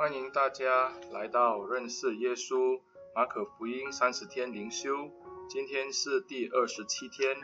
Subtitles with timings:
[0.00, 2.80] 欢迎大家来到认识耶稣
[3.14, 5.10] 马可福音三十天灵修，
[5.46, 7.36] 今天是第二十七天。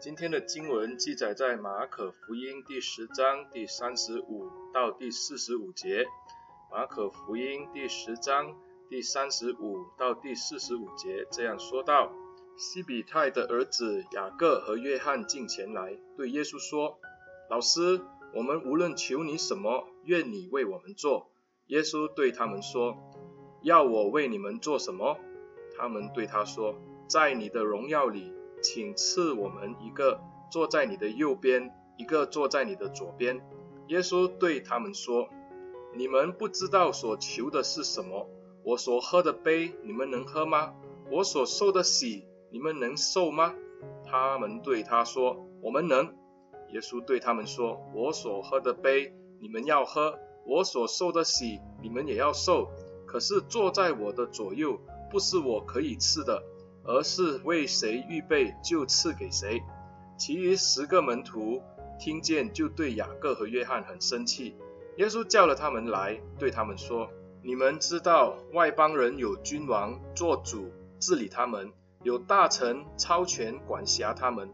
[0.00, 6.06] 今天的经文记载在马可福音第十章第三十五到第四十五节。
[6.72, 8.56] 马可福音第十章
[8.88, 12.10] 第三十五到第四十五节这样说道：
[12.56, 16.98] 西比泰的儿子雅各和约翰进前来，对耶稣说
[17.50, 18.00] ：“老师，
[18.32, 21.30] 我们无论求你什么，愿你为我们做。”
[21.68, 22.96] 耶稣对他们说
[23.62, 25.18] ：“要我为你们做什么？”
[25.76, 26.74] 他们对他说
[27.06, 28.32] ：“在你的荣耀里，
[28.62, 33.40] 请赐我们一个坐在你的右边，一个坐在你的左边。”
[33.88, 35.28] 耶稣对他们说
[35.94, 38.28] ：“你们不知道所求的是什么。
[38.64, 40.74] 我所喝的杯，你们能喝吗？
[41.10, 43.54] 我所受的洗，你们能受吗？”
[44.04, 46.14] 他们对他说：“我们能。”
[46.72, 52.70] 耶稣对他们说：“我所喝的杯，你们要喝。”我所受的喜，你们也要受。
[53.06, 54.80] 可是坐在我的左右，
[55.10, 56.42] 不是我可以赐的，
[56.84, 59.62] 而是为谁预备就赐给谁。
[60.16, 61.62] 其余十个门徒
[62.00, 64.56] 听见，就对雅各和约翰很生气。
[64.96, 67.10] 耶稣叫了他们来，对他们说：
[67.42, 71.70] 你们知道外邦人有君王做主治理他们，
[72.02, 74.50] 有大臣超权管辖他们，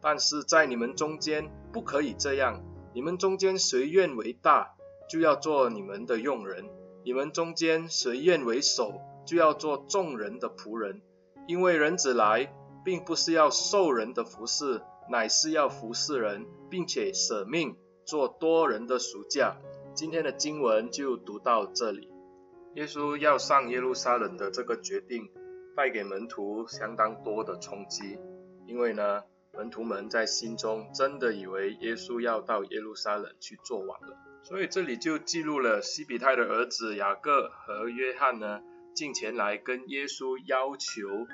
[0.00, 2.62] 但是在你们中间不可以这样。
[2.94, 4.74] 你们中间谁愿为大？
[5.08, 6.68] 就要做你们的用人，
[7.04, 11.00] 你们中间谁愿为首，就要做众人的仆人。
[11.46, 12.52] 因为人子来，
[12.84, 19.56] 并不是要受人的服侍，乃是要服侍人，并且舍命做多人的赎价。
[19.94, 22.10] 今天的经文就读到这里。
[22.74, 25.30] 耶稣要上耶路撒冷的这个决定，
[25.74, 28.18] 带给门徒相当多的冲击，
[28.66, 29.22] 因为呢，
[29.54, 34.27] 门徒们在心中真的以为耶稣要到耶路撒冷去做王了。
[34.48, 38.62] 所以这里就记录了西比泰的儿子雅各和约翰呢，
[38.94, 41.26] 进前来跟耶稣要求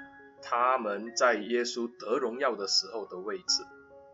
[0.42, 3.62] 他们在耶稣得荣耀的时候的位置。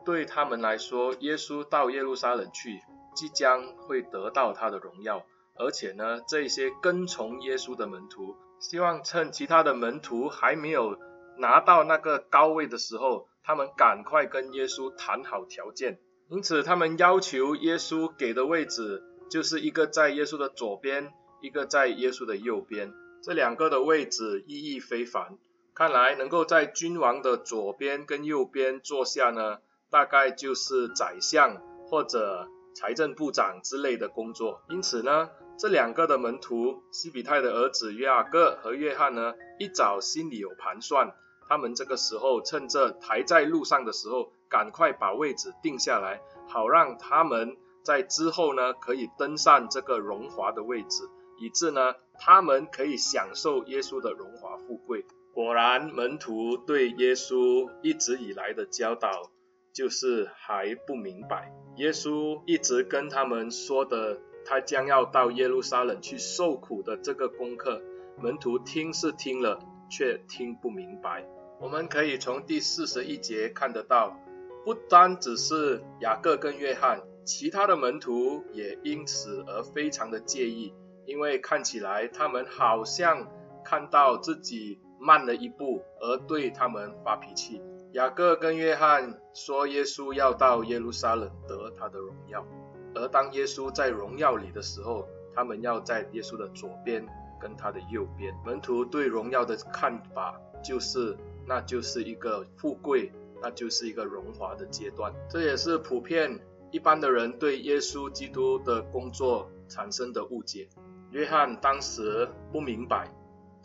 [0.05, 2.79] 对他们来说，耶稣到耶路撒冷去，
[3.15, 5.25] 即将会得到他的荣耀。
[5.55, 10.99] 而且呢，这些跟从耶稣的门徒，希望趁其他的门徒还没有
[11.39, 15.99] 拿到那个高位的时候，他们赶快跟耶稣谈好条件。
[16.31, 22.95] 因此，他们要求耶稣给的位置，就是一个在耶稣的左边，一个在耶稣的右边。
[23.21, 25.37] 这两个的位置意义非凡。
[25.75, 29.59] 看来能够在君王的左边跟右边坐下呢，
[29.91, 31.57] 大概就是宰相
[31.89, 32.47] 或者
[32.77, 34.63] 财政部长之类的工作。
[34.69, 41.13] 因此呢，这两个的门徒，西比泰的儿子约阿各和约翰呢，一早心里有盘算。
[41.49, 51.05] 他们这个时候趁着还在路上的时候，赶快把位置定下来，好让他们在之后呢可以登上这个荣华的位置，
[51.39, 55.07] 以致呢他们可以享受耶稣的荣华富贵。
[55.33, 59.31] 果然，门徒对耶稣一直以来的教导
[59.73, 61.53] 就是还不明白。
[61.77, 67.81] 耶稣一直跟他们说的，他将要到耶路撒冷去受苦的这个功课，
[68.21, 71.25] 门徒听是听了，却听不明白。
[71.61, 74.19] 我们可以从第四十一节看得到，
[74.65, 80.75] 不单只是雅各跟约翰，其他的门徒也因此而非常的介意，
[81.07, 83.27] 因为看起来他们好像
[83.65, 87.63] 看到自己慢了一步，而对他们发脾气。
[87.93, 92.47] 雅各跟约翰说耶稣要到耶路撒冷得他的荣耀，
[92.95, 97.05] 而当耶稣在荣耀里的时候，他们要在耶稣的左边
[97.41, 98.35] 跟他的右边。
[98.45, 101.17] 门徒对荣耀的看法就是。
[101.47, 103.11] 那就是一个富贵，
[103.43, 105.13] 那就是一个荣华的阶段。
[105.29, 106.41] 这也是普遍
[106.71, 110.69] 一般的人对耶稣基督的工作产生的误解。
[111.11, 113.09] 约翰当时不明白，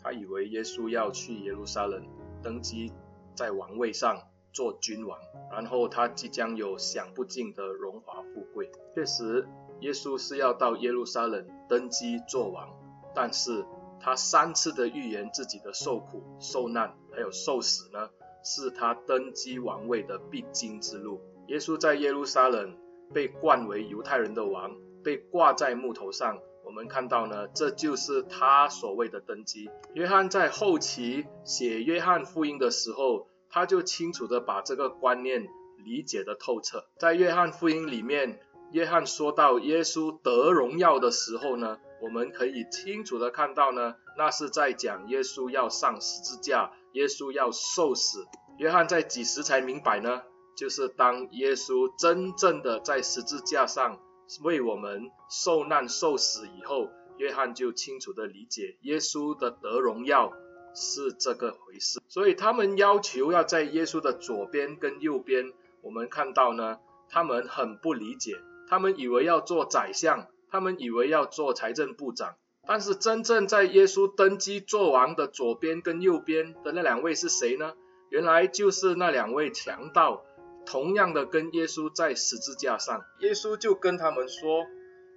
[0.02, 2.04] 他以为耶稣要去耶路撒冷
[2.42, 2.92] 登基
[3.34, 4.18] 在王位上
[4.52, 5.18] 做君王，
[5.50, 8.70] 然后他即将有享不尽的荣华富贵。
[8.94, 9.46] 确实，
[9.80, 12.68] 耶稣是要到耶路撒冷登基做王，
[13.14, 13.64] 但是。
[13.98, 18.10] 他三次的预言自己的受苦、受难，还有受死呢，
[18.46, 21.20] 是他登基王位的必经之路。
[21.48, 22.78] 耶稣在耶路撒冷
[23.12, 24.70] 被冠为犹太人的王，
[25.02, 26.38] 被挂在木头上。
[26.64, 29.68] 我们看到呢，这就是他所谓的登基。
[29.94, 35.48] 约翰在后期写约翰福音的时候，他就清楚的把这个观念
[35.84, 36.84] 理解得透彻。
[36.98, 38.40] 在约翰福音里面，
[38.72, 48.26] 约翰说到耶稣得荣耀的时候呢，我们可以清楚的看到呢，那是在讲耶稣要上十字架，耶稣要受死。
[48.56, 50.22] 约翰在几时才明白呢？
[50.56, 54.00] 就是当耶稣真正的在十字架上
[54.42, 56.88] 为我们受难受死以后，
[57.18, 60.32] 约翰就清楚地理解耶稣的得荣耀
[60.74, 65.52] 是这个回事，所以他们要求要在耶稣的左边跟右边。
[65.82, 66.78] 我们看到呢，
[67.10, 72.36] 他们很不理解，他们以为要做宰相，他们以为要做财政部长，
[72.66, 77.74] 但是真正在耶稣登基做王的左边跟右边的那两位是谁呢？
[78.08, 80.24] 原来就是那两位强盗，
[80.64, 84.64] 同样的跟耶稣在十字架上，耶稣就跟他们说：“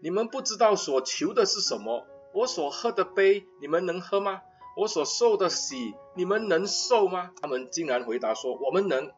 [0.02, 4.42] 你们不知道所求的是什么，我所喝的杯你们能喝吗？
[4.78, 9.12] 我所受的洗你们能受吗？”他们竟然回答说：“我们能。”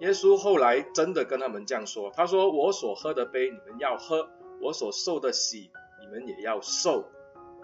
[0.00, 4.28] 耶稣后来真的跟他们这样说，他说：“我所喝的杯，你们要喝；
[4.60, 5.70] 我所受的洗，
[6.00, 7.08] 你们也要受。”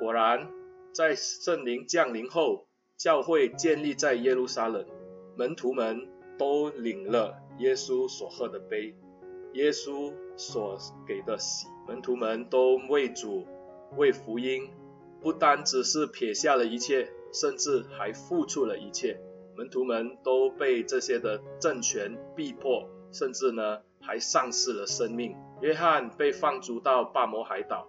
[0.00, 0.49] 果然，
[0.93, 2.67] 在圣灵降临后，
[2.97, 4.87] 教会建立在耶路撒冷，
[5.37, 6.08] 门徒们
[6.38, 8.94] 都领了耶稣所喝的杯，
[9.52, 13.47] 耶稣所给的洗，门徒们都为主、
[13.99, 14.70] 为福音，
[15.20, 19.20] 不单只是撇下了一切，甚至还付出了一切。
[19.55, 25.37] 门徒们都被这些的政权逼迫，甚至呢还丧失了生命。
[25.61, 27.87] 约翰被放逐到巴摩海岛，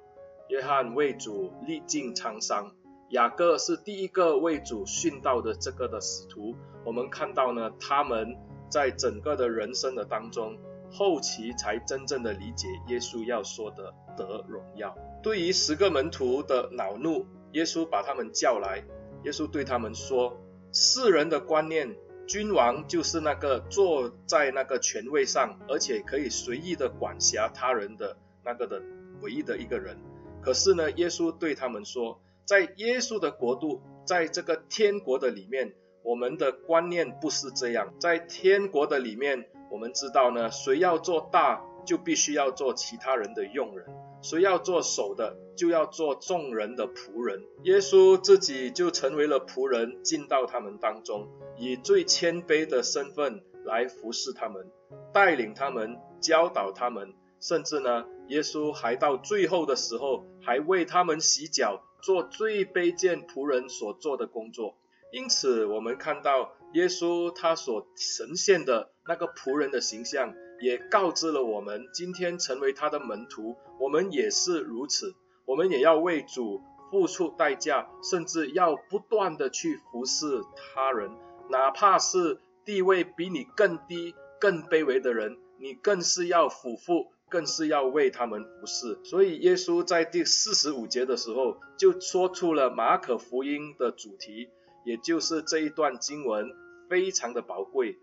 [0.52, 2.70] 约翰为主历尽沧桑。
[3.12, 6.54] 雅各是第一个为主殉道的这个的使徒。
[6.84, 8.36] 我们看到呢，他们
[8.70, 10.58] 在整个的人生的当中，
[10.92, 14.94] 后期才真正的理解耶稣要说的得荣耀。
[15.24, 18.84] 对于十个门徒的恼怒，耶稣把他们叫来，
[19.24, 20.38] 耶稣对他们说。
[20.74, 21.96] 世人的观念，
[22.28, 28.82] 君王就是那个坐在那个权位上，而且可以随意的管辖他人的那个的
[29.22, 29.98] 唯一的一个人。
[30.42, 35.74] 可是呢，耶稣对他们说，在耶稣的国度，在这个天国的里面，
[36.04, 37.94] 我们的观念不是这样。
[38.00, 43.86] 在天国的里面，我们知道呢，谁要做大，就必须要做其他人的佣人。
[44.24, 47.44] 谁要做首的，就要做众人的仆人。
[47.64, 51.28] 耶稣自己就成为了仆人，进到他们当中，
[51.58, 54.70] 以最谦卑的身份来服侍他们，
[55.12, 64.78] 带领他们，教导他们，甚至呢，耶稣还到最后的时候，还为他们洗脚，做最卑贱仆人所做的工作。
[65.12, 70.34] 因此，我们看到耶稣他所呈现的那个仆人的形象。
[70.62, 75.16] 也告知了我们，今天成为他的门徒，我们也是如此。
[75.46, 76.62] 我们也要为主
[76.92, 80.44] 付出代价，甚至要不断的去服侍
[80.76, 81.10] 他人，
[81.50, 89.00] 哪怕是地位比你更低、更卑微的人，你更是要俯伏，更是要为他们服侍。
[89.06, 94.50] 所以耶稣在第四十五节的时候，就说出了马可福音的主题，
[94.86, 96.52] 也就是这一段经文
[96.90, 97.98] 非常的宝贵。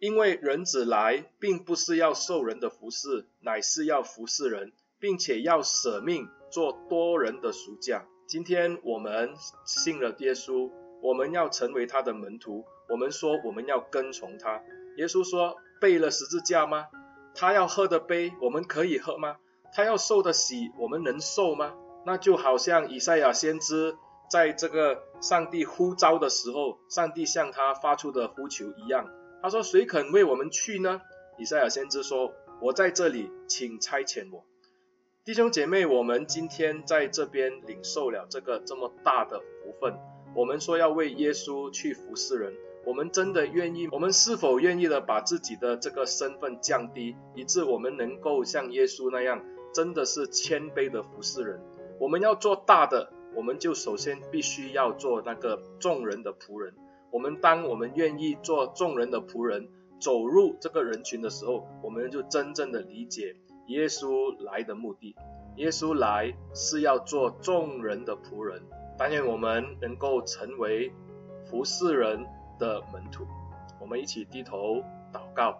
[0.00, 8.04] 因为人子来，并不是要受人的服侍，乃是要服侍人，并且要舍命做多人的赎价。
[8.26, 9.34] 今天我们
[9.64, 10.72] 信了耶稣，
[11.02, 12.64] 我们要成为他的门徒。
[12.88, 14.60] 我们说我们要跟从他。
[14.96, 16.86] 耶稣说背了十字架吗？
[17.34, 19.36] 他要喝的杯，我们可以喝吗？
[19.74, 21.74] 他要受的洗，我们能受吗？
[22.04, 23.96] 那就好像以赛亚先知
[24.30, 29.08] 在这个上帝呼召的时候，上帝向他发出的呼求一样。
[29.42, 31.00] 他说：“谁肯为我们去呢？”
[31.38, 34.44] 以赛亚先知说：“我在这里，请差遣我。”
[35.24, 39.96] 弟兄姐妹，我们今天在这边领受了这个这么大的福分。
[40.34, 43.88] 我们说要为耶稣去服侍人，我们真的愿意？
[43.92, 49.40] 我们是否愿意的把自己的这个身份降低，以致我们能够像耶稣那样，
[49.72, 51.60] 真的是谦卑的服侍人？
[52.00, 56.74] 我们要做大的，我们就首先必须要做那个众人的仆人。
[57.10, 59.68] 我们当我们愿意做众人的仆人，
[60.00, 63.36] 走入这个人群的时候，我们就真正的理解
[63.68, 65.14] 耶稣来的目的。
[65.56, 68.62] 耶稣来是要做众人的仆人，
[68.98, 70.90] 但愿我们能够成为
[71.44, 72.24] 服侍人
[72.62, 73.26] 的门徒。
[73.80, 74.76] 我们一起低头
[75.12, 75.58] 祷告，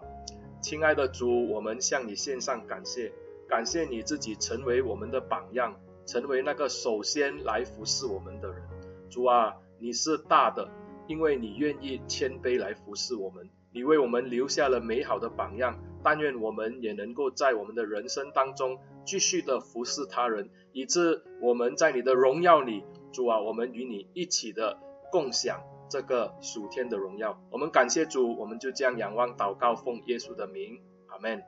[0.61, 3.11] 亲爱的主，我们向你献上感谢，
[3.49, 8.63] 感谢你自己成为我们的榜样，成为那个首先来服侍我们的人。
[9.09, 10.69] 主啊，你是大的。
[11.05, 15.77] 因为你愿意谦卑来服侍我们，你为我们留下了美好的榜样。
[16.01, 24.77] 但愿我们也能够在我们的人生当中继续的服侍他人，以致我们在你的荣耀里，主啊，我们与你一起的
[25.11, 25.61] 共享
[25.93, 27.39] 这个属天的荣耀。
[27.51, 31.43] 我们感谢主，我们就这样仰望祷告，奉耶稣的名，阿门。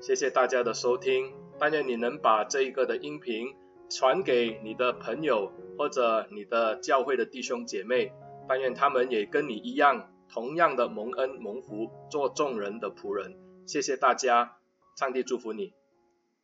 [0.00, 3.54] 谢谢大家的收听，但愿你能把这一个的音频
[3.90, 8.14] 传给你的朋友或者你的教会的弟兄姐妹。
[8.48, 13.36] 但愿他们也跟你一样，同样的蒙恩蒙福，做众人的仆人。
[13.66, 14.56] 谢谢大家，
[14.96, 15.74] 上帝祝福你。